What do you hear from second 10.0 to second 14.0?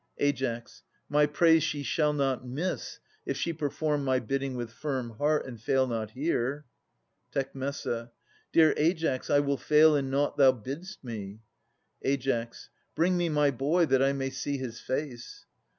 nought thou bidst me. Ai. Bring me my boy,